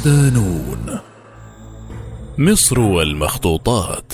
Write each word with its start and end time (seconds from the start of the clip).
صدانون 0.00 0.98
مصر 2.38 2.80
والمخطوطات. 2.80 4.12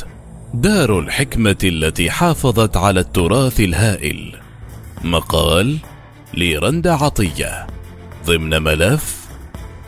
دار 0.54 0.98
الحكمة 0.98 1.56
التي 1.64 2.10
حافظت 2.10 2.76
على 2.76 3.00
التراث 3.00 3.60
الهائل. 3.60 4.34
مقال 5.04 5.78
لرند 6.34 6.86
عطية. 6.86 7.66
ضمن 8.26 8.62
ملف 8.62 9.26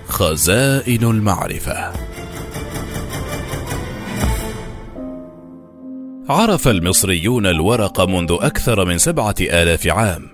خزائن 0.08 1.04
المعرفة. 1.04 1.92
عرف 6.28 6.68
المصريون 6.68 7.46
الورق 7.46 8.00
منذ 8.00 8.36
أكثر 8.40 8.84
من 8.84 8.98
سبعة 8.98 9.36
آلاف 9.40 9.86
عام 9.86 10.28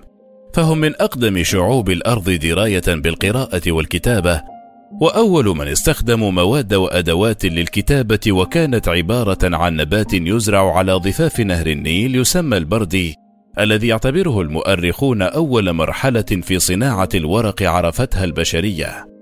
فهم 0.53 0.77
من 0.77 0.93
أقدم 1.01 1.43
شعوب 1.43 1.89
الأرض 1.89 2.29
دراية 2.29 2.83
بالقراءة 2.87 3.71
والكتابة 3.71 4.54
وأول 4.91 5.45
من 5.45 5.67
استخدموا 5.67 6.31
مواد 6.31 6.73
وأدوات 6.73 7.45
للكتابة 7.45 8.19
وكانت 8.29 8.87
عبارة 8.87 9.37
عن 9.43 9.75
نبات 9.75 10.13
يزرع 10.13 10.77
على 10.77 10.93
ضفاف 10.93 11.39
نهر 11.39 11.67
النيل 11.67 12.15
يسمى 12.15 12.57
البردي 12.57 13.15
الذي 13.59 13.87
يعتبره 13.87 14.41
المؤرخون 14.41 15.21
أول 15.21 15.73
مرحلة 15.73 16.21
في 16.21 16.59
صناعة 16.59 17.09
الورق 17.15 17.63
عرفتها 17.63 18.23
البشرية. 18.23 19.15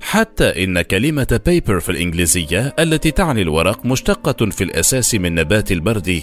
حتى 0.00 0.64
إن 0.64 0.82
كلمة 0.82 1.40
بيبر 1.46 1.80
في 1.80 1.88
الإنجليزية 1.88 2.74
التي 2.78 3.10
تعني 3.10 3.42
الورق 3.42 3.86
مشتقة 3.86 4.46
في 4.50 4.64
الأساس 4.64 5.14
من 5.14 5.34
نبات 5.34 5.72
البردي 5.72 6.22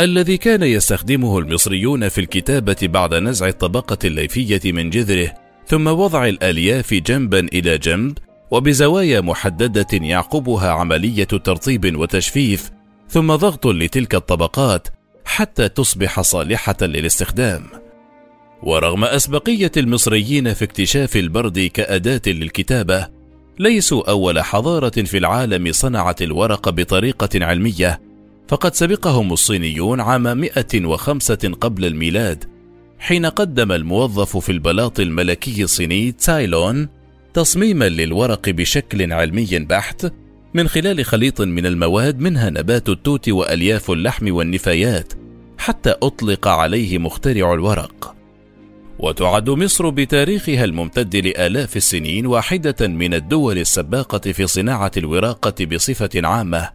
الذي 0.00 0.36
كان 0.36 0.62
يستخدمه 0.62 1.38
المصريون 1.38 2.08
في 2.08 2.20
الكتابة 2.20 2.76
بعد 2.82 3.14
نزع 3.14 3.48
الطبقة 3.48 3.98
الليفية 4.04 4.72
من 4.72 4.90
جذره 4.90 5.41
ثم 5.66 5.86
وضع 5.86 6.26
الالياف 6.26 6.94
جنبا 6.94 7.40
إلى 7.40 7.78
جنب 7.78 8.18
وبزوايا 8.50 9.20
محددة 9.20 9.86
يعقبها 9.92 10.70
عملية 10.70 11.24
ترطيب 11.24 11.96
وتجفيف 11.96 12.70
ثم 13.08 13.34
ضغط 13.34 13.66
لتلك 13.66 14.14
الطبقات 14.14 14.88
حتى 15.24 15.68
تصبح 15.68 16.20
صالحة 16.20 16.76
للاستخدام. 16.82 17.62
ورغم 18.62 19.04
أسبقية 19.04 19.72
المصريين 19.76 20.54
في 20.54 20.64
اكتشاف 20.64 21.16
البرد 21.16 21.58
كأداة 21.58 22.22
للكتابة 22.26 23.08
ليسوا 23.58 24.10
أول 24.10 24.40
حضارة 24.40 25.02
في 25.02 25.18
العالم 25.18 25.72
صنعت 25.72 26.22
الورق 26.22 26.68
بطريقة 26.68 27.44
علمية 27.44 28.00
فقد 28.48 28.74
سبقهم 28.74 29.32
الصينيون 29.32 30.00
عام 30.00 30.22
105 30.22 31.34
قبل 31.60 31.84
الميلاد 31.84 32.51
حين 33.02 33.26
قدم 33.26 33.72
الموظف 33.72 34.36
في 34.36 34.52
البلاط 34.52 35.00
الملكي 35.00 35.62
الصيني 35.62 36.12
تايلون 36.12 36.88
تصميما 37.34 37.88
للورق 37.88 38.48
بشكل 38.48 39.12
علمي 39.12 39.58
بحت 39.58 40.12
من 40.54 40.68
خلال 40.68 41.04
خليط 41.04 41.40
من 41.40 41.66
المواد 41.66 42.18
منها 42.18 42.50
نبات 42.50 42.88
التوت 42.88 43.28
وألياف 43.28 43.90
اللحم 43.90 44.34
والنفايات 44.34 45.12
حتى 45.58 45.90
أطلق 46.02 46.48
عليه 46.48 46.98
مخترع 46.98 47.54
الورق. 47.54 48.14
وتعد 48.98 49.50
مصر 49.50 49.88
بتاريخها 49.88 50.64
الممتد 50.64 51.16
لآلاف 51.16 51.76
السنين 51.76 52.26
واحدة 52.26 52.88
من 52.88 53.14
الدول 53.14 53.58
السباقة 53.58 54.32
في 54.32 54.46
صناعة 54.46 54.92
الوراقة 54.96 55.64
بصفة 55.64 56.10
عامة 56.14 56.70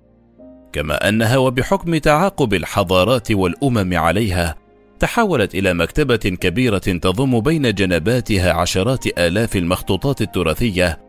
كما 0.73 1.09
أنها 1.09 1.37
وبحكم 1.37 1.97
تعاقب 1.97 2.53
الحضارات 2.53 3.31
والأمم 3.31 3.93
عليها 3.93 4.66
تحولت 4.99 5.55
إلى 5.55 5.73
مكتبة 5.73 6.15
كبيرة 6.15 6.77
تضم 6.77 7.39
بين 7.39 7.73
جنباتها 7.73 8.53
عشرات 8.53 9.19
آلاف 9.19 9.55
المخطوطات 9.55 10.21
التراثية 10.21 10.99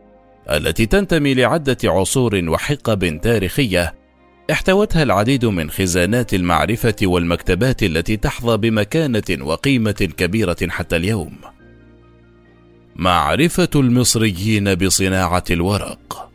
التي 0.49 0.85
تنتمي 0.85 1.33
لعدة 1.33 1.77
عصور 1.83 2.49
وحقب 2.49 3.21
تاريخية. 3.21 3.95
احتوتها 4.51 5.03
العديد 5.03 5.45
من 5.45 5.69
خزانات 5.69 6.33
المعرفة 6.33 6.95
والمكتبات 7.03 7.83
التي 7.83 8.17
تحظى 8.17 8.57
بمكانة 8.57 9.37
وقيمة 9.41 10.09
كبيرة 10.17 10.57
حتى 10.69 10.95
اليوم. 10.95 11.37
معرفة 12.95 13.69
المصريين 13.75 14.75
بصناعة 14.75 15.43
الورق. 15.51 16.29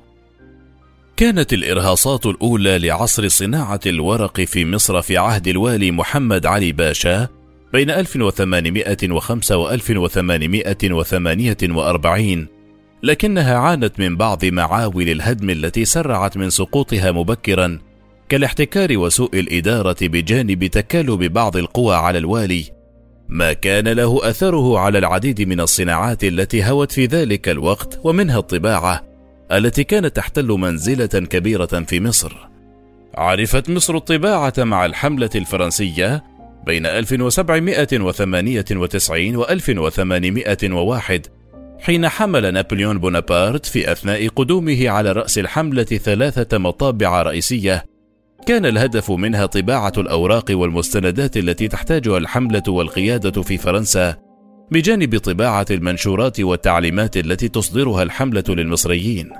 كانت 1.16 1.52
الإرهاصات 1.52 2.26
الأولى 2.26 2.78
لعصر 2.78 3.28
صناعة 3.28 3.80
الورق 3.86 4.40
في 4.40 4.64
مصر 4.64 5.02
في 5.02 5.18
عهد 5.18 5.48
الوالي 5.48 5.90
محمد 5.90 6.46
علي 6.46 6.72
باشا 6.72 7.28
بين 7.74 7.90
1805 7.90 9.56
و 9.56 9.70
1848 9.70 12.46
لكنها 13.02 13.58
عانت 13.58 14.00
من 14.00 14.16
بعض 14.16 14.44
معاول 14.44 15.08
الهدم 15.08 15.50
التي 15.50 15.84
سرعت 15.84 16.36
من 16.36 16.50
سقوطها 16.50 17.12
مبكرا 17.12 17.78
كالاحتكار 18.28 18.98
وسوء 18.98 19.38
الإدارة 19.38 19.96
بجانب 20.02 20.66
تكالب 20.66 21.32
بعض 21.32 21.56
القوى 21.56 21.94
على 21.94 22.18
الوالي. 22.18 22.64
ما 23.28 23.52
كان 23.52 23.88
له 23.88 24.30
أثره 24.30 24.78
على 24.78 24.98
العديد 24.98 25.42
من 25.42 25.60
الصناعات 25.60 26.24
التي 26.24 26.64
هوت 26.64 26.92
في 26.92 27.06
ذلك 27.06 27.48
الوقت 27.48 28.00
ومنها 28.04 28.38
الطباعة 28.38 29.04
التي 29.52 29.84
كانت 29.84 30.16
تحتل 30.16 30.46
منزلة 30.46 31.06
كبيرة 31.06 31.84
في 31.86 32.00
مصر. 32.00 32.32
عرفت 33.14 33.70
مصر 33.70 33.96
الطباعة 33.96 34.54
مع 34.58 34.86
الحملة 34.86 35.30
الفرنسية 35.34 36.33
بين 36.66 36.86
1798 36.86 39.36
و 39.36 39.44
1801 39.44 41.26
حين 41.80 42.08
حمل 42.08 42.52
نابليون 42.52 42.98
بونابرت 42.98 43.66
في 43.66 43.92
أثناء 43.92 44.28
قدومه 44.28 44.88
على 44.88 45.12
رأس 45.12 45.38
الحملة 45.38 45.84
ثلاثة 45.84 46.58
مطابع 46.58 47.22
رئيسية. 47.22 47.84
كان 48.46 48.66
الهدف 48.66 49.10
منها 49.10 49.46
طباعة 49.46 49.92
الأوراق 49.98 50.44
والمستندات 50.50 51.36
التي 51.36 51.68
تحتاجها 51.68 52.18
الحملة 52.18 52.62
والقيادة 52.68 53.42
في 53.42 53.58
فرنسا 53.58 54.16
بجانب 54.70 55.18
طباعة 55.18 55.66
المنشورات 55.70 56.40
والتعليمات 56.40 57.16
التي 57.16 57.48
تصدرها 57.48 58.02
الحملة 58.02 58.44
للمصريين. 58.48 59.30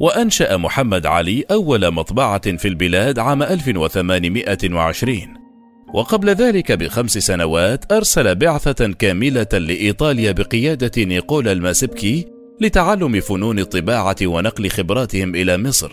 وأنشأ 0.00 0.56
محمد 0.56 1.06
علي 1.06 1.44
أول 1.50 1.90
مطبعة 1.90 2.56
في 2.56 2.68
البلاد 2.68 3.18
عام 3.18 3.42
1820 3.42 5.45
وقبل 5.94 6.30
ذلك 6.30 6.72
بخمس 6.72 7.18
سنوات 7.18 7.92
أرسل 7.92 8.34
بعثة 8.34 8.92
كاملة 8.92 9.46
لإيطاليا 9.52 10.32
بقيادة 10.32 11.04
نيقولا 11.04 11.52
الماسبكي 11.52 12.26
لتعلم 12.60 13.20
فنون 13.20 13.58
الطباعة 13.58 14.16
ونقل 14.22 14.70
خبراتهم 14.70 15.34
إلى 15.34 15.58
مصر. 15.58 15.92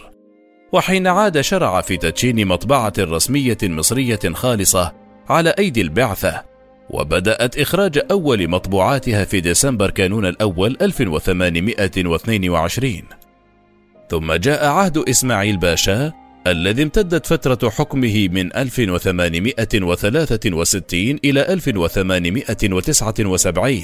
وحين 0.71 1.07
عاد 1.07 1.41
شرع 1.41 1.81
في 1.81 1.97
تدشين 1.97 2.47
مطبعة 2.47 2.93
رسمية 2.99 3.57
مصرية 3.63 4.19
خالصة 4.33 4.93
على 5.29 5.49
أيدي 5.49 5.81
البعثة، 5.81 6.43
وبدأت 6.89 7.59
إخراج 7.59 8.01
أول 8.11 8.49
مطبوعاتها 8.49 9.25
في 9.25 9.41
ديسمبر 9.41 9.89
كانون 9.89 10.25
الأول 10.25 10.77
1822. 10.81 13.01
ثم 14.09 14.33
جاء 14.33 14.65
عهد 14.65 14.97
إسماعيل 14.97 15.57
باشا 15.57 16.22
الذي 16.47 16.83
امتدت 16.83 17.25
فترة 17.25 17.69
حكمه 17.69 18.27
من 18.27 18.55
1863 18.55 21.19
إلى 21.25 21.53
1879 21.53 23.83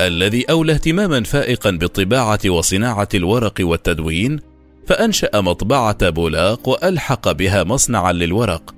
الذي 0.00 0.44
أولى 0.44 0.72
اهتماما 0.72 1.22
فائقا 1.22 1.70
بالطباعة 1.70 2.40
وصناعة 2.46 3.08
الورق 3.14 3.54
والتدوين 3.60 4.40
فأنشأ 4.86 5.30
مطبعة 5.34 6.10
بولاق 6.10 6.68
وألحق 6.68 7.32
بها 7.32 7.64
مصنعا 7.64 8.12
للورق 8.12 8.74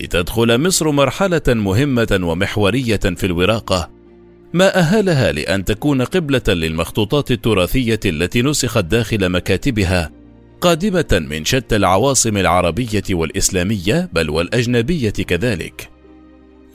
لتدخل 0.00 0.58
مصر 0.58 0.90
مرحلة 0.90 1.42
مهمة 1.48 2.20
ومحورية 2.22 2.96
في 2.96 3.26
الوراقة 3.26 3.90
ما 4.52 4.78
أهلها 4.78 5.32
لأن 5.32 5.64
تكون 5.64 6.02
قبلة 6.02 6.42
للمخطوطات 6.48 7.30
التراثية 7.30 8.00
التي 8.06 8.42
نسخت 8.42 8.84
داخل 8.84 9.28
مكاتبها 9.28 10.21
قادمة 10.62 11.26
من 11.30 11.44
شتى 11.44 11.76
العواصم 11.76 12.36
العربية 12.36 13.02
والإسلامية 13.10 14.08
بل 14.12 14.30
والأجنبية 14.30 15.10
كذلك. 15.10 15.90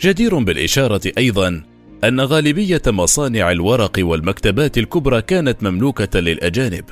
جدير 0.02 0.40
بالإشارة 0.40 1.02
أيضا 1.18 1.64
أن 2.04 2.22
غالبية 2.22 2.82
مصانع 2.88 3.52
الورق 3.52 3.92
والمكتبات 4.00 4.78
الكبرى 4.78 5.22
كانت 5.22 5.64
مملوكة 5.64 6.20
للأجانب، 6.20 6.84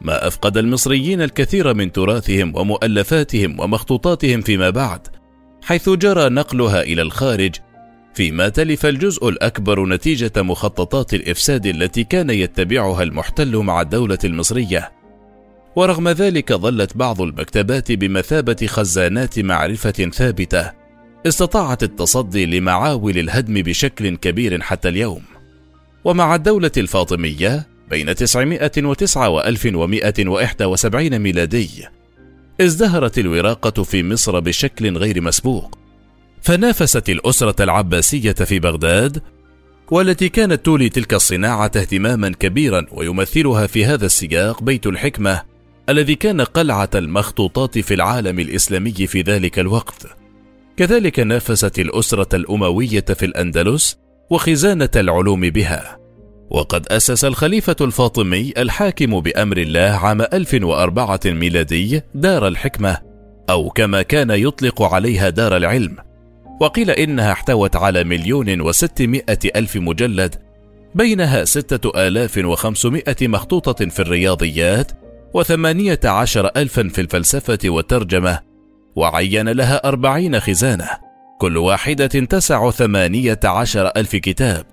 ما 0.00 0.26
أفقد 0.26 0.56
المصريين 0.56 1.22
الكثير 1.22 1.74
من 1.74 1.92
تراثهم 1.92 2.56
ومؤلفاتهم 2.56 3.60
ومخطوطاتهم 3.60 4.40
فيما 4.40 4.70
بعد، 4.70 5.08
حيث 5.62 5.88
جرى 5.88 6.28
نقلها 6.28 6.82
إلى 6.82 7.02
الخارج 7.02 7.54
فيما 8.14 8.48
تلف 8.48 8.86
الجزء 8.86 9.28
الأكبر 9.28 9.86
نتيجة 9.86 10.32
مخططات 10.36 11.14
الإفساد 11.14 11.66
التي 11.66 12.04
كان 12.04 12.30
يتبعها 12.30 13.02
المحتل 13.02 13.56
مع 13.56 13.80
الدولة 13.80 14.18
المصرية 14.24 14.95
ورغم 15.76 16.08
ذلك 16.08 16.52
ظلت 16.52 16.96
بعض 16.96 17.20
المكتبات 17.20 17.92
بمثابة 17.92 18.66
خزانات 18.66 19.38
معرفة 19.38 19.90
ثابتة. 19.90 20.72
استطاعت 21.26 21.82
التصدي 21.82 22.46
لمعاول 22.46 23.18
الهدم 23.18 23.54
بشكل 23.54 24.16
كبير 24.16 24.62
حتى 24.62 24.88
اليوم. 24.88 25.22
ومع 26.04 26.34
الدولة 26.34 26.70
الفاطمية 26.76 27.66
بين 27.90 28.14
909 28.14 29.28
و 29.28 29.40
1171 29.40 31.18
ميلادي 31.18 31.68
ازدهرت 32.60 33.18
الوراقة 33.18 33.82
في 33.82 34.02
مصر 34.02 34.40
بشكل 34.40 34.96
غير 34.96 35.20
مسبوق. 35.20 35.78
فنافست 36.42 37.08
الأسرة 37.08 37.62
العباسية 37.62 38.32
في 38.32 38.58
بغداد 38.58 39.22
والتي 39.90 40.28
كانت 40.28 40.64
تولي 40.66 40.88
تلك 40.88 41.14
الصناعة 41.14 41.70
اهتماما 41.76 42.28
كبيرا 42.28 42.86
ويمثلها 42.92 43.66
في 43.66 43.84
هذا 43.84 44.06
السياق 44.06 44.62
بيت 44.62 44.86
الحكمة 44.86 45.55
الذي 45.88 46.14
كان 46.14 46.40
قلعة 46.40 46.90
المخطوطات 46.94 47.78
في 47.78 47.94
العالم 47.94 48.38
الإسلامي 48.38 48.92
في 48.92 49.22
ذلك 49.22 49.58
الوقت. 49.58 50.06
كذلك 50.76 51.20
نافست 51.20 51.78
الأسرة 51.78 52.36
الأموية 52.36 53.04
في 53.04 53.26
الأندلس 53.26 53.98
وخزانة 54.30 54.90
العلوم 54.96 55.40
بها. 55.40 55.98
وقد 56.50 56.86
أسس 56.86 57.24
الخليفة 57.24 57.76
الفاطمي 57.80 58.52
الحاكم 58.58 59.20
بأمر 59.20 59.56
الله 59.56 59.80
عام 59.80 60.20
1004 60.20 61.20
ميلادي 61.26 62.02
دار 62.14 62.48
الحكمة 62.48 62.98
أو 63.50 63.70
كما 63.70 64.02
كان 64.02 64.30
يطلق 64.30 64.82
عليها 64.82 65.30
دار 65.30 65.56
العلم. 65.56 65.96
وقيل 66.60 66.90
إنها 66.90 67.32
احتوت 67.32 67.76
على 67.76 68.04
مليون 68.04 68.60
وستمائة 68.60 69.38
ألف 69.56 69.76
مجلد 69.76 70.34
بينها 70.94 71.44
ستة 71.44 72.06
آلاف 72.06 72.38
وخمسمائة 72.38 73.28
مخطوطة 73.28 73.86
في 73.88 74.00
الرياضيات 74.00 74.92
وثمانية 75.36 76.00
عشر 76.04 76.50
ألفا 76.56 76.88
في 76.88 77.00
الفلسفة 77.00 77.58
والترجمة 77.64 78.40
وعين 78.96 79.48
لها 79.48 79.88
أربعين 79.88 80.40
خزانة. 80.40 80.88
كل 81.38 81.56
واحدة 81.56 82.06
تسع 82.06 82.70
ثمانية 82.70 83.40
عشر 83.44 83.86
ألف 83.96 84.16
كتاب. 84.16 84.66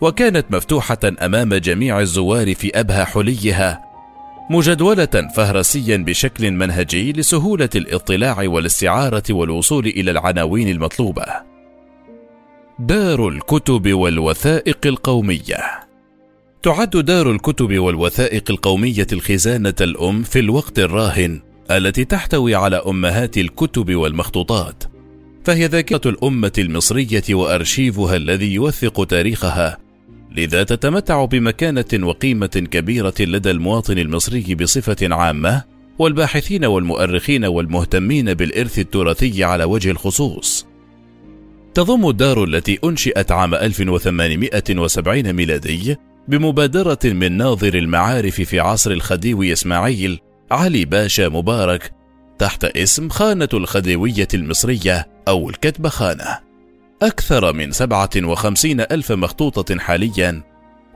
وكانت 0.00 0.46
مفتوحة 0.50 0.98
أمام 1.22 1.54
جميع 1.54 2.00
الزوار 2.00 2.54
في 2.54 2.80
أبهى 2.80 3.04
حليها 3.04 3.82
مجدولة 4.50 5.28
فهرسيا 5.36 5.96
بشكل 5.96 6.50
منهجي 6.50 7.12
لسهولة 7.12 7.70
الاطلاع 7.74 8.36
والاستعارة 8.40 9.22
والوصول 9.30 9.86
إلى 9.86 10.10
العناوين 10.10 10.68
المطلوبة. 10.68 11.26
دار 12.78 13.28
الكتب 13.28 13.92
والوثائق 13.92 14.78
القومية. 14.86 15.81
تعد 16.62 16.90
دار 16.90 17.30
الكتب 17.30 17.78
والوثائق 17.78 18.50
القومية 18.50 19.06
الخزانة 19.12 19.74
الأم 19.80 20.22
في 20.22 20.38
الوقت 20.38 20.78
الراهن 20.78 21.40
التي 21.70 22.04
تحتوي 22.04 22.54
على 22.54 22.76
أمهات 22.76 23.38
الكتب 23.38 23.94
والمخطوطات، 23.94 24.84
فهي 25.44 25.66
ذاكرة 25.66 26.00
الأمة 26.06 26.52
المصرية 26.58 27.22
وأرشيفها 27.30 28.16
الذي 28.16 28.54
يوثق 28.54 29.04
تاريخها 29.04 29.78
لذا 30.36 30.62
تتمتع 30.62 31.24
بمكانة 31.24 32.06
وقيمة 32.06 32.46
كبيرة 32.46 33.14
لدى 33.20 33.50
المواطن 33.50 33.98
المصري 33.98 34.54
بصفة 34.54 35.14
عامة 35.14 35.62
والباحثين 35.98 36.64
والمؤرخين 36.64 37.44
والمهتمين 37.44 38.34
بالإرث 38.34 38.78
التراثي 38.78 39.44
على 39.44 39.64
وجه 39.64 39.90
الخصوص. 39.90 40.66
تضم 41.74 42.08
الدار 42.08 42.44
التي 42.44 42.78
أنشئت 42.84 43.32
عام 43.32 43.54
1870 43.54 45.32
ميلادي 45.32 45.96
بمبادرة 46.28 46.98
من 47.04 47.36
ناظر 47.36 47.74
المعارف 47.74 48.40
في 48.40 48.60
عصر 48.60 48.90
الخديوي 48.90 49.52
إسماعيل 49.52 50.20
علي 50.50 50.84
باشا 50.84 51.28
مبارك 51.28 51.92
تحت 52.38 52.64
اسم 52.64 53.08
خانة 53.08 53.48
الخديوية 53.54 54.28
المصرية 54.34 55.08
أو 55.28 55.50
الكتب 55.50 55.88
خانة. 55.88 56.38
أكثر 57.02 57.52
من 57.52 57.72
57 57.72 58.80
ألف 58.80 59.12
مخطوطة 59.12 59.78
حاليا 59.78 60.42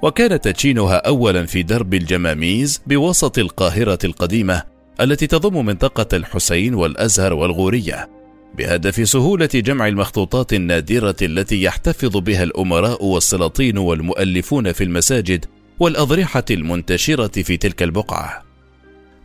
وكان 0.03 0.41
تدشينها 0.41 0.97
أولا 0.97 1.47
في 1.47 1.63
درب 1.63 1.95
الجماميز 1.95 2.83
بوسط 2.87 3.39
القاهرة 3.39 3.99
القديمة 4.05 4.63
التي 5.01 5.27
تضم 5.27 5.67
منطقة 5.67 6.17
الحسين 6.17 6.75
والأزهر 6.75 7.33
والغورية 7.33 8.16
بهدف 8.55 9.09
سهولة 9.09 9.49
جمع 9.55 9.89
المخطوطات 9.89 10.53
النادرة 10.53 11.17
التي 11.23 11.63
يحتفظ 11.63 12.17
بها 12.17 12.43
الأمراء 12.43 13.05
والسلاطين 13.05 13.79
والمؤلفون 13.79 14.73
في 14.73 14.85
المساجد 14.85 15.45
والأضرحة 15.79 16.45
المنتشرة 16.51 17.43
في 17.43 17.57
تلك 17.57 17.83
البقعة. 17.83 18.43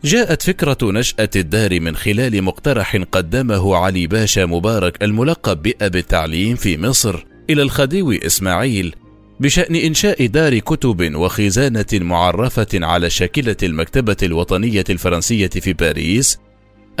جاءت 0.04 0.42
فكرة 0.42 0.78
نشأة 0.82 1.30
الدار 1.36 1.80
من 1.80 1.96
خلال 1.96 2.42
مقترح 2.42 2.96
قدمه 2.96 3.76
علي 3.76 4.06
باشا 4.06 4.40
مبارك 4.40 5.02
الملقب 5.02 5.62
بأب 5.62 5.96
التعليم 5.96 6.56
في 6.56 6.78
مصر 6.78 7.24
إلى 7.50 7.62
الخديوي 7.62 8.26
إسماعيل 8.26 8.94
بشأن 9.40 9.76
إنشاء 9.76 10.26
دار 10.26 10.58
كتب 10.58 11.14
وخزانة 11.14 11.86
معرفة 11.92 12.66
على 12.74 13.10
شاكلة 13.10 13.56
المكتبة 13.62 14.16
الوطنية 14.22 14.84
الفرنسية 14.90 15.48
في 15.48 15.72
باريس 15.72 16.38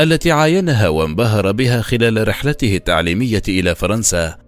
التي 0.00 0.32
عاينها 0.32 0.88
وانبهر 0.88 1.52
بها 1.52 1.82
خلال 1.82 2.28
رحلته 2.28 2.76
التعليمية 2.76 3.42
إلى 3.48 3.74
فرنسا 3.74 4.38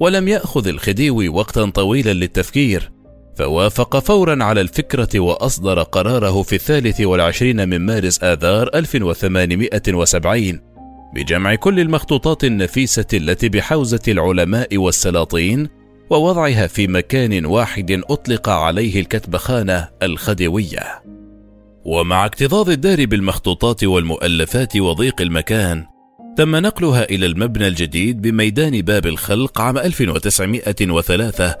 ولم 0.00 0.28
يأخذ 0.28 0.68
الخديوي 0.68 1.28
وقتا 1.28 1.70
طويلا 1.70 2.12
للتفكير 2.12 2.92
فوافق 3.36 3.98
فورا 3.98 4.44
على 4.44 4.60
الفكرة 4.60 5.20
وأصدر 5.20 5.82
قراره 5.82 6.42
في 6.42 6.54
الثالث 6.54 7.00
والعشرين 7.00 7.68
من 7.68 7.78
مارس 7.80 8.24
آذار 8.24 8.70
1870 8.74 10.60
بجمع 11.14 11.54
كل 11.54 11.80
المخطوطات 11.80 12.44
النفيسة 12.44 13.06
التي 13.14 13.48
بحوزة 13.48 14.00
العلماء 14.08 14.76
والسلاطين 14.76 15.68
ووضعها 16.10 16.66
في 16.66 16.86
مكان 16.86 17.46
واحد 17.46 18.02
أطلق 18.10 18.48
عليه 18.48 19.00
الكتبخانة 19.00 19.88
الخديوية. 20.02 21.02
ومع 21.86 22.26
اكتظاظ 22.26 22.70
الدار 22.70 23.06
بالمخطوطات 23.06 23.84
والمؤلفات 23.84 24.76
وضيق 24.76 25.20
المكان، 25.20 25.86
تم 26.36 26.56
نقلها 26.56 27.04
إلى 27.04 27.26
المبنى 27.26 27.68
الجديد 27.68 28.22
بميدان 28.22 28.82
باب 28.82 29.06
الخلق 29.06 29.60
عام 29.60 29.78
1903 29.78 31.56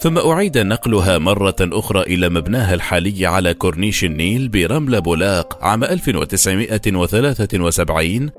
ثم 0.00 0.18
أعيد 0.18 0.58
نقلها 0.58 1.18
مرة 1.18 1.56
أخرى 1.60 2.02
إلى 2.02 2.28
مبناها 2.28 2.74
الحالي 2.74 3.26
على 3.26 3.54
كورنيش 3.54 4.04
النيل 4.04 4.48
برمل 4.48 5.00
بولاق 5.00 5.64
عام 5.64 5.84
1973 5.84 8.30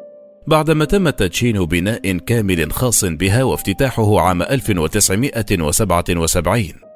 بعدما 0.48 0.86
تم 0.86 1.10
تدشين 1.10 1.66
بناء 1.66 2.18
كامل 2.18 2.72
خاص 2.72 3.06
بها 3.06 3.44
وافتتاحه 3.44 4.20
عام 4.20 4.42
1977 4.42 6.91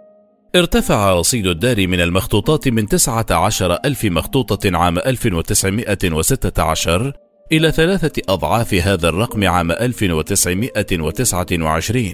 ارتفع 0.55 1.13
رصيد 1.13 1.47
الدار 1.47 1.87
من 1.87 2.01
المخطوطات 2.01 2.67
من 2.67 2.87
19 2.87 3.79
ألف 3.85 4.05
مخطوطة 4.05 4.77
عام 4.77 4.97
1916 4.97 7.13
إلى 7.51 7.71
ثلاثة 7.71 8.21
أضعاف 8.29 8.73
هذا 8.73 9.09
الرقم 9.09 9.47
عام 9.47 9.71
1929 9.71 12.13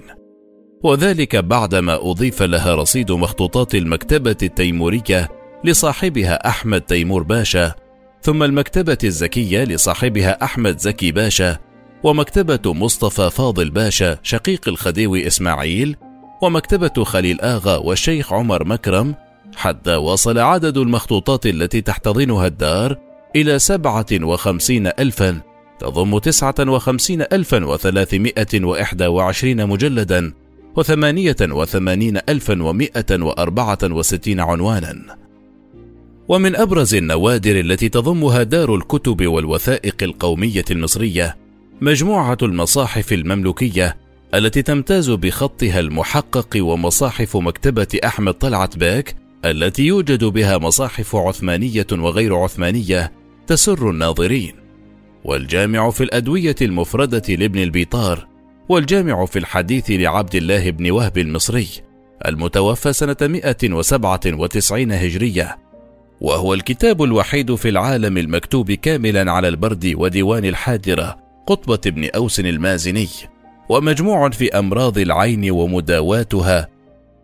وذلك 0.83 1.35
بعدما 1.35 2.11
أضيف 2.11 2.43
لها 2.43 2.75
رصيد 2.75 3.11
مخطوطات 3.11 3.75
المكتبة 3.75 4.37
التيمورية 4.43 5.29
لصاحبها 5.63 6.47
أحمد 6.47 6.81
تيمور 6.81 7.23
باشا 7.23 7.73
ثم 8.21 8.43
المكتبة 8.43 8.97
الزكية 9.03 9.63
لصاحبها 9.63 10.43
أحمد 10.43 10.79
زكي 10.79 11.11
باشا 11.11 11.57
ومكتبة 12.03 12.73
مصطفى 12.73 13.29
فاضل 13.29 13.69
باشا 13.69 14.17
شقيق 14.23 14.67
الخديوي 14.67 15.27
إسماعيل 15.27 15.95
ومكتبة 16.41 17.03
خليل 17.03 17.41
آغا 17.41 17.77
والشيخ 17.77 18.33
عمر 18.33 18.67
مكرم 18.67 19.15
حتى 19.55 19.95
وصل 19.95 20.37
عدد 20.37 20.77
المخطوطات 20.77 21.45
التي 21.45 21.81
تحتضنها 21.81 22.47
الدار 22.47 22.97
إلى 23.35 23.59
سبعة 23.59 24.05
وخمسين 24.13 24.87
ألفا 24.87 25.41
تضم 25.79 26.17
تسعة 26.17 26.55
وخمسين 26.59 27.21
ألفا 27.21 27.65
وثلاثمائة 27.65 28.63
وإحدى 28.63 29.07
وعشرين 29.07 29.67
مجلدا 29.67 30.33
وثمانية 30.75 31.35
وثمانين 31.41 32.19
ألفا 32.29 32.63
ومائة 32.63 33.05
وأربعة 33.11 33.77
وستين 33.83 34.39
عنوانا. 34.39 35.17
ومن 36.27 36.55
أبرز 36.55 36.95
النوادر 36.95 37.59
التي 37.59 37.89
تضمها 37.89 38.43
دار 38.43 38.75
الكتب 38.75 39.27
والوثائق 39.27 39.95
القومية 40.01 40.65
المصرية 40.71 41.37
مجموعة 41.81 42.37
المصاحف 42.41 43.13
المملوكية 43.13 43.97
التي 44.33 44.61
تمتاز 44.61 45.09
بخطها 45.09 45.79
المحقق 45.79 46.57
ومصاحف 46.57 47.37
مكتبة 47.37 47.87
أحمد 48.05 48.33
طلعت 48.33 48.77
باك 48.77 49.15
التي 49.45 49.83
يوجد 49.83 50.23
بها 50.23 50.57
مصاحف 50.57 51.15
عثمانية 51.15 51.87
وغير 51.91 52.35
عثمانية 52.35 53.11
تسر 53.47 53.89
الناظرين. 53.89 54.53
والجامع 55.23 55.89
في 55.89 56.03
الأدوية 56.03 56.55
المفردة 56.61 57.35
لابن 57.35 57.59
البيطار 57.59 58.27
والجامع 58.69 59.25
في 59.25 59.39
الحديث 59.39 59.91
لعبد 59.91 60.35
الله 60.35 60.69
بن 60.69 60.91
وهب 60.91 61.17
المصري 61.17 61.67
المتوفى 62.27 62.93
سنة 62.93 63.17
197 63.21 64.91
هجرية. 64.91 65.57
وهو 66.21 66.53
الكتاب 66.53 67.03
الوحيد 67.03 67.55
في 67.55 67.69
العالم 67.69 68.17
المكتوب 68.17 68.71
كاملا 68.71 69.31
على 69.31 69.47
البرد 69.47 69.93
وديوان 69.95 70.45
الحادرة 70.45 71.17
قطبة 71.47 71.91
بن 71.91 72.09
أوس 72.15 72.39
المازني. 72.39 73.07
ومجموع 73.71 74.29
في 74.29 74.59
أمراض 74.59 74.97
العين 74.97 75.51
ومداواتها 75.51 76.67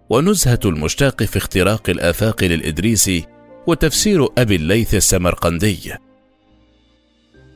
ونزهة 0.10 0.60
المشتاق 0.66 1.24
في 1.24 1.38
اختراق 1.38 1.90
الآفاق 1.90 2.44
للإدريسي 2.44 3.26
وتفسير 3.68 4.28
أبي 4.38 4.56
الليث 4.56 4.96
السمرقندي. 4.96 5.94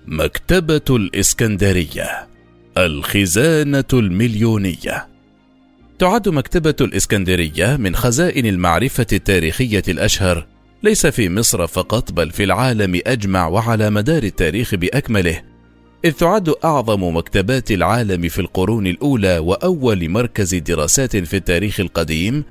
مكتبة 0.06 0.82
الإسكندرية 0.90 2.28
الخزانة 2.78 3.84
المليونية. 3.94 5.08
تعد 6.00 6.30
مكتبة 6.30 6.76
الإسكندرية 6.82 7.76
من 7.76 7.96
خزائن 7.96 8.46
المعرفة 8.46 9.08
التاريخية 9.14 9.84
الأشهر 9.88 10.48
ليس 10.84 11.08
في 11.08 11.30
مصر 11.30 11.68
فقط 11.68 12.12
بل 12.12 12.32
في 12.32 12.44
العالم 12.44 13.02
أجمع 13.06 13.48
وعلى 13.48 13.90
مدار 13.90 14.24
التاريخ 14.24 14.76
بأكمله. 14.76 15.51
إذ 16.06 16.12
تعد 16.12 16.50
أعظم 16.64 17.18
مكتبات 17.18 17.72
العالم 17.72 18.30
في 18.30 18.40
القرون 18.40 18.88
الأولى 18.88 19.38
وأول 19.38 20.10
مركز 20.10 20.56
دراسات 20.56 21.18
في 21.18 21.38
التاريخ 21.38 21.80
القديم 21.80 22.44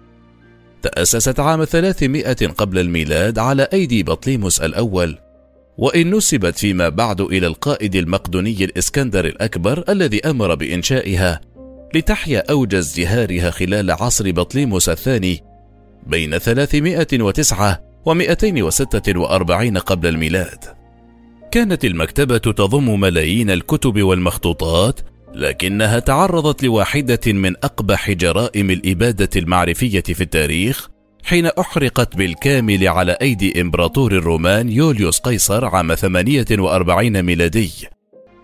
تأسست 0.83 1.41
عام 1.41 1.65
300 1.65 2.33
قبل 2.33 2.79
الميلاد 2.79 3.39
على 3.39 3.69
أيدي 3.73 4.03
بطليموس 4.03 4.61
الأول 4.61 5.19
وإن 5.79 6.11
نسبت 6.11 6.59
فيما 6.59 6.89
بعد 6.89 7.21
إلى 7.21 7.47
القائد 7.47 7.95
المقدوني 7.95 8.65
الإسكندر 8.65 9.25
الأكبر 9.25 9.85
الذي 9.89 10.21
أمر 10.21 10.55
بإنشائها 10.55 11.41
لتحيا 11.95 12.51
أوج 12.51 12.75
ازدهارها 12.75 13.51
خلال 13.51 13.91
عصر 13.91 14.31
بطليموس 14.31 14.89
الثاني 14.89 15.43
بين 16.07 16.39
309 16.39 17.83
و 18.05 18.15
246 18.15 19.79
قبل 19.79 20.09
الميلاد. 20.09 20.80
كانت 21.51 21.85
المكتبة 21.85 22.39
تضم 22.39 23.01
ملايين 23.01 23.51
الكتب 23.51 24.03
والمخطوطات، 24.03 25.01
لكنها 25.35 25.99
تعرضت 25.99 26.63
لواحدة 26.63 27.21
من 27.27 27.57
أقبح 27.57 28.11
جرائم 28.11 28.71
الإبادة 28.71 29.29
المعرفية 29.37 30.01
في 30.01 30.21
التاريخ، 30.21 30.89
حين 31.25 31.47
أحرقت 31.47 32.17
بالكامل 32.17 32.89
على 32.89 33.13
أيدي 33.13 33.61
إمبراطور 33.61 34.13
الرومان 34.13 34.69
يوليوس 34.69 35.19
قيصر 35.19 35.65
عام 35.65 35.95
48 35.95 37.23
ميلادي. 37.23 37.71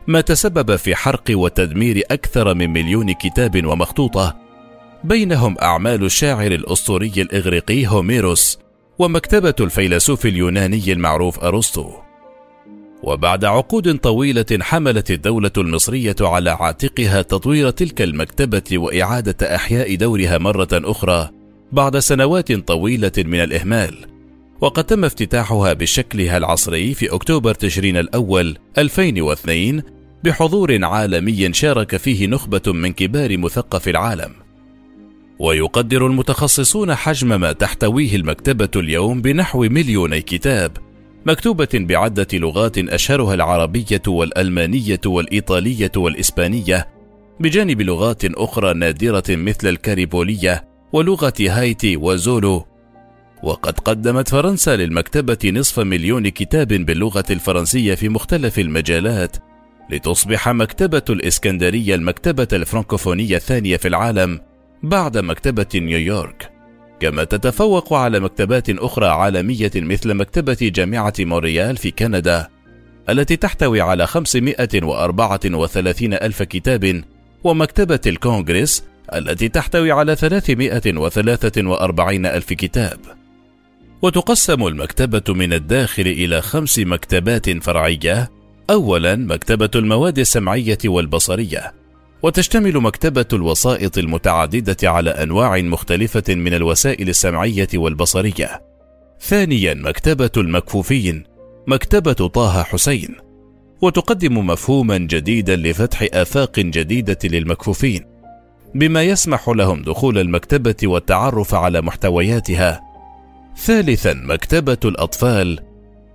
ما 0.07 0.21
تسبب 0.21 0.77
في 0.77 0.95
حرق 0.95 1.25
وتدمير 1.31 2.03
أكثر 2.11 2.55
من 2.55 2.71
مليون 2.71 3.13
كتاب 3.13 3.67
ومخطوطة 3.67 4.37
بينهم 5.05 5.57
أعمال 5.63 6.05
الشاعر 6.05 6.53
الأسطوري 6.53 7.13
الإغريقي 7.17 7.87
هوميروس 7.87 8.59
ومكتبة 8.99 9.55
الفيلسوف 9.61 10.27
اليوناني 10.27 10.93
المعروف 10.93 11.45
أرسطو 11.45 12.06
وبعد 13.03 13.45
عقود 13.45 13.99
طويلة 13.99 14.47
حملت 14.61 15.11
الدولة 15.11 15.51
المصرية 15.57 16.17
على 16.21 16.51
عاتقها 16.51 17.23
تطوير 17.23 17.71
تلك 17.71 18.03
المكتبة 18.03 18.79
وإعادة 18.79 19.55
أحياء 19.57 19.95
دورها 19.95 20.39
مرة 20.39 20.69
أخرى 20.73 21.31
بعد 21.73 21.99
سنوات 21.99 22.53
طويلة 22.53 23.13
من 23.19 23.41
الإهمال 23.41 24.07
وقد 24.61 24.85
تم 24.85 25.05
افتتاحها 25.05 25.73
بشكلها 25.73 26.37
العصري 26.37 26.95
في 26.95 27.15
أكتوبر 27.15 27.55
تشرين 27.55 27.97
الأول 27.97 28.57
2002 28.79 29.83
بحضور 30.25 30.85
عالمي 30.85 31.53
شارك 31.53 31.97
فيه 31.97 32.27
نخبة 32.27 32.63
من 32.67 32.93
كبار 32.93 33.39
مثقف 33.39 33.89
العالم. 33.89 34.33
ويقدر 35.39 36.07
المتخصصون 36.07 36.95
حجم 36.95 37.41
ما 37.41 37.53
تحتويه 37.53 38.17
المكتبة 38.17 38.69
اليوم 38.77 39.23
بنحو 39.23 39.63
مليوني 39.63 40.21
كتاب، 40.21 40.77
مكتوبة 41.27 41.69
بعدة 41.75 42.27
لغات 42.33 42.79
أشهرها 42.79 43.35
العربية 43.35 44.03
والألمانية 44.07 45.01
والإيطالية 45.07 45.93
والإسبانية، 45.97 46.89
بجانب 47.41 47.83
لغات 47.83 48.25
أخرى 48.25 48.75
نادرة 48.75 49.25
مثل 49.29 49.69
الكاريبولية 49.69 50.65
ولغة 50.93 51.35
هايتي 51.41 51.97
وزولو. 51.97 52.67
وقد 53.43 53.79
قدمت 53.79 54.29
فرنسا 54.29 54.77
للمكتبة 54.77 55.39
نصف 55.51 55.81
مليون 55.81 56.29
كتاب 56.29 56.69
باللغة 56.69 57.25
الفرنسية 57.31 57.95
في 57.95 58.09
مختلف 58.09 58.59
المجالات، 58.59 59.37
لتصبح 59.91 60.49
مكتبة 60.49 61.05
الإسكندرية 61.11 61.95
المكتبة 61.95 62.49
الفرنكوفونية 62.53 63.37
الثانية 63.37 63.77
في 63.77 63.89
العالم 63.89 64.41
بعد 64.83 65.19
مكتبة 65.19 65.67
نيويورك 65.75 66.56
كما 67.01 67.25
تتفوق 67.25 67.93
على 67.93 68.21
مكتبات 68.21 68.71
أخرى 68.71 69.07
عالمية 69.07 69.71
مثل 69.77 70.15
مكتبة 70.15 70.57
جامعة 70.61 71.15
مونريال 71.21 71.77
في 71.77 71.91
كندا 71.91 72.49
التي 73.09 73.37
تحتوي 73.37 73.81
على 73.81 74.07
534 74.07 76.15
ألف 76.15 76.43
كتاب 76.43 77.05
ومكتبة 77.45 78.01
الكونغرس 78.07 78.85
التي 79.15 79.49
تحتوي 79.49 79.93
على 79.93 80.17
343 80.17 82.27
ألف 82.27 82.53
كتاب. 82.53 82.99
وتقسم 84.03 84.67
المكتبة 84.67 85.35
من 85.35 85.53
الداخل 85.53 86.03
إلى 86.03 86.43
خمس 86.43 86.79
مكتبات 86.79 87.65
فرعية 87.65 88.31
أولا 88.71 89.17
مكتبة 89.17 89.71
المواد 89.75 90.19
السمعية 90.19 90.79
والبصرية. 90.85 91.73
وتشتمل 92.23 92.81
مكتبة 92.81 93.27
الوسائط 93.33 93.99
المتعددة 93.99 94.91
على 94.91 95.11
أنواع 95.11 95.61
مختلفة 95.61 96.35
من 96.35 96.55
الوسائل 96.55 97.09
السمعية 97.09 97.69
والبصرية. 97.75 98.63
ثانيا 99.21 99.75
مكتبة 99.75 100.31
المكفوفين 100.37 101.25
مكتبة 101.67 102.13
طه 102.13 102.63
حسين. 102.63 103.17
وتقدم 103.83 104.47
مفهوما 104.47 104.99
جديدا 104.99 105.57
لفتح 105.57 106.07
آفاق 106.13 106.61
جديدة 106.61 107.19
للمكفوفين 107.25 108.05
بما 108.75 109.03
يسمح 109.03 109.49
لهم 109.49 109.83
دخول 109.83 110.19
المكتبة 110.19 110.77
والتعرف 110.85 111.55
على 111.55 111.81
محتوياتها. 111.81 112.81
ثالثا 113.57 114.13
مكتبة 114.13 114.79
الأطفال 114.85 115.61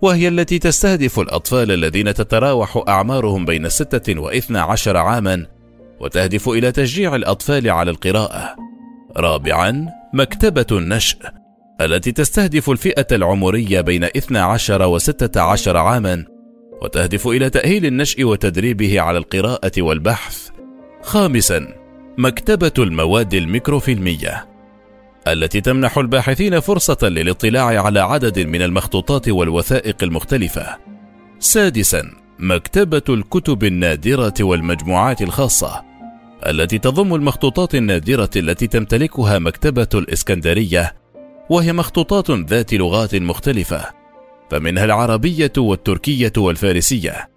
وهي 0.01 0.27
التي 0.27 0.59
تستهدف 0.59 1.19
الأطفال 1.19 1.71
الذين 1.71 2.13
تتراوح 2.13 2.83
أعمارهم 2.87 3.45
بين 3.45 3.69
ستة 3.69 4.19
وإثنى 4.19 4.59
عشر 4.59 4.97
عاما 4.97 5.45
وتهدف 6.01 6.49
إلى 6.49 6.71
تشجيع 6.71 7.15
الأطفال 7.15 7.69
على 7.69 7.91
القراءة 7.91 8.55
رابعا 9.17 9.87
مكتبة 10.13 10.65
النشء 10.71 11.17
التي 11.81 12.11
تستهدف 12.11 12.69
الفئة 12.69 13.07
العمرية 13.11 13.81
بين 13.81 14.03
12 14.03 14.81
و 14.87 14.97
16 14.97 15.77
عاما 15.77 16.25
وتهدف 16.81 17.27
إلى 17.27 17.49
تأهيل 17.49 17.85
النشء 17.85 18.23
وتدريبه 18.23 19.01
على 19.01 19.17
القراءة 19.17 19.71
والبحث 19.77 20.49
خامسا 21.01 21.67
مكتبة 22.17 22.73
المواد 22.79 23.33
الميكروفيلمية 23.33 24.47
التي 25.27 25.61
تمنح 25.61 25.97
الباحثين 25.97 26.59
فرصة 26.59 26.97
للاطلاع 27.09 27.65
على 27.85 27.99
عدد 27.99 28.39
من 28.39 28.61
المخطوطات 28.61 29.29
والوثائق 29.29 30.03
المختلفة. 30.03 30.77
سادسا 31.39 32.03
مكتبة 32.39 33.01
الكتب 33.09 33.63
النادرة 33.63 34.33
والمجموعات 34.41 35.21
الخاصة 35.21 35.90
التي 36.47 36.77
تضم 36.77 37.15
المخطوطات 37.15 37.75
النادرة 37.75 38.29
التي 38.35 38.67
تمتلكها 38.67 39.39
مكتبة 39.39 39.87
الإسكندرية 39.93 40.95
وهي 41.49 41.73
مخطوطات 41.73 42.31
ذات 42.31 42.73
لغات 42.73 43.15
مختلفة 43.15 43.85
فمنها 44.51 44.85
العربية 44.85 45.53
والتركية 45.57 46.33
والفارسية. 46.37 47.29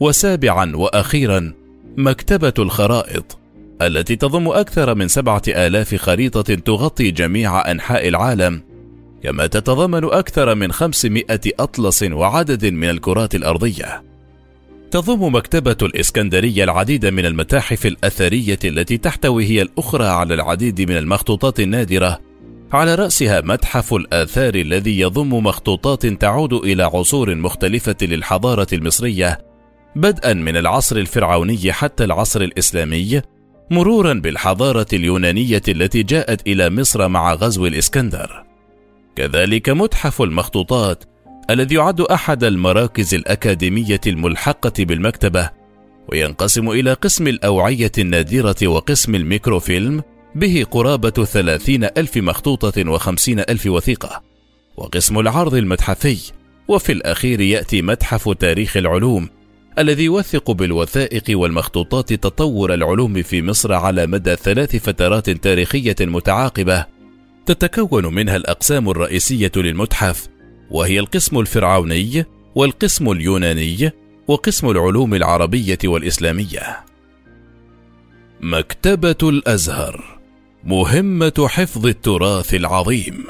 وسابعا 0.00 0.76
وأخيرا 0.76 1.52
مكتبة 1.96 2.54
الخرائط 2.58 3.38
التي 3.82 4.16
تضم 4.16 4.48
أكثر 4.48 4.94
من 4.94 5.08
سبعة 5.08 5.42
آلاف 5.48 5.94
خريطة 5.94 6.54
تغطي 6.54 7.10
جميع 7.10 7.70
أنحاء 7.70 8.08
العالم 8.08 8.62
كما 9.22 9.46
تتضمن 9.46 10.04
أكثر 10.04 10.54
من 10.54 10.72
خمسمائة 10.72 11.40
أطلس 11.60 12.02
وعدد 12.02 12.66
من 12.66 12.90
الكرات 12.90 13.34
الأرضية 13.34 14.11
تضم 14.92 15.34
مكتبة 15.34 15.76
الإسكندرية 15.82 16.64
العديد 16.64 17.06
من 17.06 17.26
المتاحف 17.26 17.86
الأثرية 17.86 18.58
التي 18.64 18.98
تحتوي 18.98 19.44
هي 19.44 19.62
الأخرى 19.62 20.06
على 20.06 20.34
العديد 20.34 20.90
من 20.90 20.96
المخطوطات 20.96 21.60
النادرة. 21.60 22.20
على 22.72 22.94
رأسها 22.94 23.40
متحف 23.40 23.94
الآثار 23.94 24.54
الذي 24.54 25.00
يضم 25.00 25.34
مخطوطات 25.34 26.06
تعود 26.06 26.52
إلى 26.52 26.82
عصور 26.82 27.34
مختلفة 27.34 27.96
للحضارة 28.02 28.66
المصرية. 28.72 29.38
بدءا 29.96 30.32
من 30.32 30.56
العصر 30.56 30.96
الفرعوني 30.96 31.72
حتى 31.72 32.04
العصر 32.04 32.40
الإسلامي 32.40 33.22
مرورا 33.70 34.12
بالحضارة 34.12 34.86
اليونانية 34.92 35.62
التي 35.68 36.02
جاءت 36.02 36.46
إلى 36.46 36.70
مصر 36.70 37.08
مع 37.08 37.34
غزو 37.34 37.66
الإسكندر. 37.66 38.44
كذلك 39.16 39.68
متحف 39.68 40.22
المخطوطات 40.22 41.04
الذي 41.50 41.74
يعد 41.74 42.00
أحد 42.00 42.44
المراكز 42.44 43.14
الأكاديمية 43.14 44.00
الملحقة 44.06 44.72
بالمكتبة 44.78 45.50
وينقسم 46.08 46.70
إلى 46.70 46.92
قسم 46.92 47.28
الأوعية 47.28 47.92
النادرة 47.98 48.56
وقسم 48.66 49.14
الميكروفيلم 49.14 50.02
به 50.34 50.66
قرابة 50.70 51.24
ثلاثين 51.24 51.84
ألف 51.84 52.16
مخطوطة 52.16 52.90
وخمسين 52.90 53.40
ألف 53.40 53.66
وثيقة. 53.66 54.22
وقسم 54.76 55.18
العرض 55.18 55.54
المتحفي 55.54 56.32
وفي 56.68 56.92
الأخير 56.92 57.40
يأتي 57.40 57.82
متحف 57.82 58.28
تاريخ 58.28 58.76
العلوم 58.76 59.28
الذي 59.78 60.04
يوثق 60.04 60.50
بالوثائق 60.50 61.24
والمخطوطات 61.30 62.12
تطور 62.12 62.74
العلوم 62.74 63.22
في 63.22 63.42
مصر 63.42 63.72
على 63.72 64.06
مدى 64.06 64.36
ثلاث 64.36 64.76
فترات 64.76 65.30
تاريخية 65.30 65.96
متعاقبة. 66.00 66.86
تتكون 67.46 68.14
منها 68.14 68.36
الأقسام 68.36 68.90
الرئيسية 68.90 69.52
للمتحف 69.56 70.28
وهي 70.72 70.98
القسم 70.98 71.38
الفرعوني 71.38 72.24
والقسم 72.54 73.10
اليوناني 73.10 73.90
وقسم 74.28 74.70
العلوم 74.70 75.14
العربية 75.14 75.78
والإسلامية. 75.84 76.84
مكتبة 78.40 79.16
الأزهر 79.22 80.20
مهمة 80.64 81.46
حفظ 81.48 81.86
التراث 81.86 82.54
العظيم. 82.54 83.24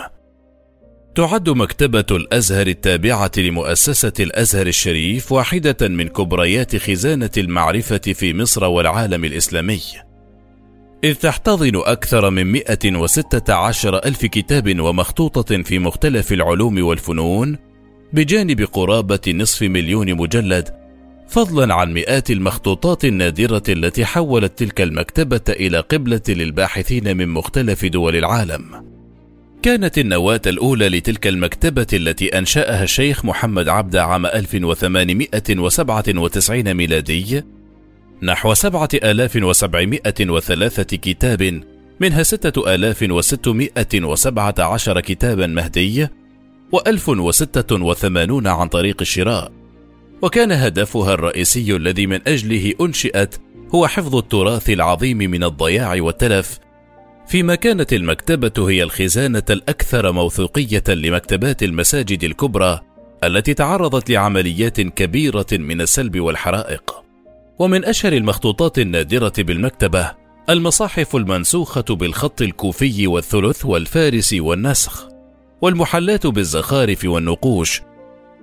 تعد 1.14 1.50
مكتبة 1.50 2.06
الأزهر 2.10 2.66
التابعة 2.66 3.30
لمؤسسة 3.36 4.12
الأزهر 4.20 4.66
الشريف 4.66 5.32
واحدة 5.32 5.88
من 5.88 6.08
كبريات 6.08 6.76
خزانة 6.76 7.30
المعرفة 7.38 7.98
في 7.98 8.34
مصر 8.34 8.64
والعالم 8.64 9.24
الإسلامي. 9.24 9.80
إذ 11.04 11.14
تحتضن 11.14 11.76
أكثر 11.76 12.30
من 12.30 12.52
116 12.52 13.96
ألف 13.96 14.26
كتاب 14.26 14.80
ومخطوطة 14.80 15.62
في 15.62 15.78
مختلف 15.78 16.32
العلوم 16.32 16.84
والفنون 16.84 17.58
بجانب 18.12 18.60
قرابة 18.60 19.20
نصف 19.28 19.62
مليون 19.62 20.14
مجلد 20.14 20.68
فضلا 21.28 21.74
عن 21.74 21.92
مئات 21.92 22.30
المخطوطات 22.30 23.04
النادرة 23.04 23.62
التي 23.68 24.04
حولت 24.04 24.58
تلك 24.58 24.80
المكتبة 24.80 25.40
إلى 25.48 25.80
قبلة 25.80 26.20
للباحثين 26.28 27.16
من 27.16 27.28
مختلف 27.28 27.84
دول 27.84 28.16
العالم. 28.16 28.92
كانت 29.62 29.98
النواة 29.98 30.40
الأولى 30.46 30.88
لتلك 30.88 31.26
المكتبة 31.26 31.86
التي 31.92 32.38
أنشأها 32.38 32.84
الشيخ 32.84 33.24
محمد 33.24 33.68
عبده 33.68 34.04
عام 34.04 34.26
1897 34.26 36.74
ميلادي 36.74 37.42
نحو 38.22 38.54
سبعة 38.54 38.88
آلاف 38.94 39.36
وسبعمائة 39.36 40.14
وثلاثة 40.20 40.96
كتاب 40.96 41.62
منها 42.00 42.22
ستة 42.22 42.74
آلاف 42.74 43.06
وستمائة 43.10 44.04
وسبعة 44.04 44.54
عشر 44.58 45.00
كتابا 45.00 45.46
مهدي 45.46 46.08
وألف 46.72 47.08
وستة 47.08 47.84
وثمانون 47.84 48.46
عن 48.46 48.68
طريق 48.68 48.96
الشراء. 49.00 49.52
وكان 50.22 50.52
هدفها 50.52 51.14
الرئيسي 51.14 51.76
الذي 51.76 52.06
من 52.06 52.20
أجله 52.26 52.74
أنشئت 52.80 53.40
هو 53.74 53.86
حفظ 53.86 54.16
التراث 54.16 54.70
العظيم 54.70 55.18
من 55.18 55.44
الضياع 55.44 55.96
والتلف. 56.02 56.58
فيما 57.28 57.54
كانت 57.54 57.92
المكتبة 57.92 58.70
هي 58.70 58.82
الخزانة 58.82 59.42
الأكثر 59.50 60.12
موثوقية 60.12 60.84
لمكتبات 60.88 61.62
المساجد 61.62 62.24
الكبرى 62.24 62.80
التي 63.24 63.54
تعرضت 63.54 64.10
لعمليات 64.10 64.80
كبيرة 64.80 65.46
من 65.52 65.80
السلب 65.80 66.20
والحرائق. 66.20 67.02
ومن 67.58 67.84
أشهر 67.84 68.12
المخطوطات 68.12 68.78
النادرة 68.78 69.32
بالمكتبة 69.38 70.10
المصاحف 70.50 71.16
المنسوخة 71.16 71.84
بالخط 71.90 72.42
الكوفي 72.42 73.06
والثلث 73.06 73.66
والفارسي 73.66 74.40
والنسخ 74.40 75.08
والمحلات 75.60 76.26
بالزخارف 76.26 77.04
والنقوش 77.04 77.82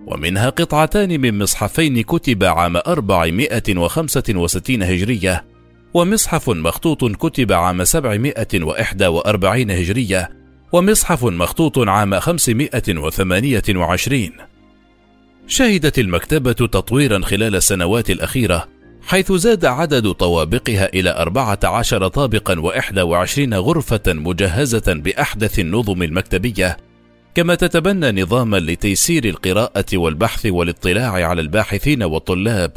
ومنها 0.08 0.50
قطعتان 0.50 1.22
من 1.22 1.38
مصحفين 1.38 2.02
كتب 2.02 2.44
عام 2.44 2.78
465 2.78 4.84
هجرية 4.84 5.46
ومصحف 5.94 6.50
مخطوط 6.50 7.16
كتب 7.16 7.52
عام 7.52 7.84
741 7.84 9.72
هجرية 9.72 10.30
ومصحف 10.72 11.24
مخطوط 11.24 11.78
عام 11.78 12.20
528 12.20 14.30
شهدت 15.48 16.00
المكتبة 16.00 16.52
تطويرا 16.52 17.20
خلال 17.20 17.56
السنوات 17.56 18.10
الأخيرة 18.10 18.68
حيث 19.10 19.32
زاد 19.32 19.66
عدد 19.66 20.12
طوابقها 20.12 20.90
إلى 20.94 21.10
أربعة 21.10 21.60
عشر 21.64 22.08
طابقا 22.08 22.60
وإحدى 22.60 23.02
وعشرين 23.02 23.54
غرفة 23.54 24.02
مجهزة 24.08 24.94
بأحدث 24.94 25.60
النظم 25.60 26.04
المكتبية 26.04 26.78
كما 27.36 27.56
تتبنى 27.56 28.22
نظاما 28.22 28.58
لتيسير 28.58 29.26
القراءة 29.26 29.86
والبحث 29.94 30.46
والاطلاع 30.46 31.12
على 31.12 31.42
الباحثين 31.42 32.04
والطلاب. 32.04 32.72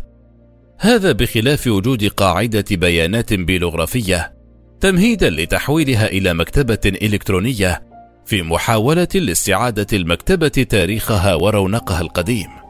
هذا 0.79 1.13
بخلاف 1.13 1.67
وجود 1.67 2.05
قاعدة 2.05 2.65
بيانات 2.71 3.35
بيلوغرافية 3.35 4.33
تمهيدا 4.81 5.31
لتحويلها 5.31 6.07
إلى 6.07 6.35
مكتبة 6.35 6.81
إلكترونية 6.87 7.83
في 8.27 8.43
محاولة 8.43 9.09
لاستعادة 9.15 9.87
المكتبة 9.93 10.49
تاريخها 10.49 11.35
ورونقها 11.35 12.01
القديم. 12.01 12.62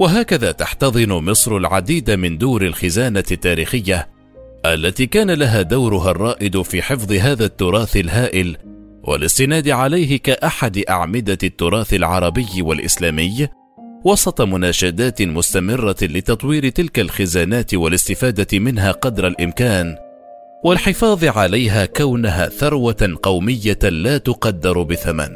وهكذا 0.00 0.52
تحتضن 0.52 1.12
مصر 1.12 1.56
العديد 1.56 2.10
من 2.10 2.38
دور 2.38 2.62
الخزانة 2.62 3.24
التاريخية 3.30 4.08
التي 4.66 5.06
كان 5.06 5.30
لها 5.30 5.62
دورها 5.62 6.10
الرائد 6.10 6.62
في 6.62 6.82
حفظ 6.82 7.12
هذا 7.12 7.44
التراث 7.44 7.96
الهائل 7.96 8.56
والاستناد 9.04 9.68
عليه 9.68 10.18
كأحد 10.18 10.78
أعمدة 10.78 11.38
التراث 11.42 11.94
العربي 11.94 12.62
والإسلامي 12.62 13.48
وسط 14.04 14.40
مناشدات 14.40 15.22
مستمرة 15.22 15.96
لتطوير 16.02 16.68
تلك 16.68 16.98
الخزانات 16.98 17.74
والاستفادة 17.74 18.58
منها 18.58 18.92
قدر 18.92 19.26
الإمكان 19.26 19.96
والحفاظ 20.64 21.24
عليها 21.24 21.86
كونها 21.86 22.48
ثروة 22.48 23.18
قومية 23.22 23.78
لا 23.82 24.18
تقدر 24.18 24.82
بثمن. 24.82 25.30